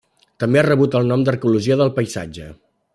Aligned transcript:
També 0.43 0.61
ha 0.61 0.63
rebut 0.67 0.97
el 1.01 1.11
nom 1.13 1.27
d'arqueologia 1.27 1.81
del 1.83 1.95
paisatge. 2.01 2.53